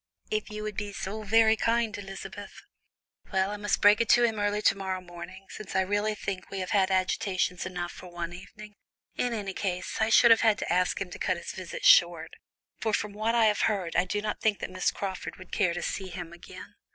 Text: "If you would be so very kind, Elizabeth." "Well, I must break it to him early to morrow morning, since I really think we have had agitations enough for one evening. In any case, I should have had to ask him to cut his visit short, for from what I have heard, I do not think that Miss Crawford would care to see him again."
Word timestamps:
"If 0.31 0.49
you 0.49 0.63
would 0.63 0.77
be 0.77 0.93
so 0.93 1.21
very 1.21 1.55
kind, 1.55 1.95
Elizabeth." 1.95 2.63
"Well, 3.31 3.51
I 3.51 3.57
must 3.57 3.83
break 3.83 4.01
it 4.01 4.09
to 4.09 4.23
him 4.23 4.39
early 4.39 4.63
to 4.63 4.75
morrow 4.75 4.99
morning, 4.99 5.45
since 5.51 5.75
I 5.75 5.81
really 5.81 6.15
think 6.15 6.49
we 6.49 6.57
have 6.57 6.71
had 6.71 6.89
agitations 6.89 7.67
enough 7.67 7.91
for 7.91 8.07
one 8.07 8.33
evening. 8.33 8.73
In 9.15 9.31
any 9.31 9.53
case, 9.53 9.97
I 10.01 10.09
should 10.09 10.31
have 10.31 10.41
had 10.41 10.57
to 10.57 10.73
ask 10.73 10.99
him 10.99 11.11
to 11.11 11.19
cut 11.19 11.37
his 11.37 11.51
visit 11.51 11.85
short, 11.85 12.35
for 12.79 12.95
from 12.95 13.13
what 13.13 13.35
I 13.35 13.45
have 13.45 13.61
heard, 13.69 13.95
I 13.95 14.05
do 14.05 14.23
not 14.23 14.41
think 14.41 14.57
that 14.57 14.71
Miss 14.71 14.89
Crawford 14.89 15.35
would 15.35 15.51
care 15.51 15.75
to 15.75 15.83
see 15.83 16.07
him 16.07 16.33
again." 16.33 16.73